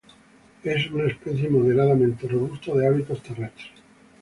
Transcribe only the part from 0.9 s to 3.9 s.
especie moderadamente robusta de hábitos terrestres.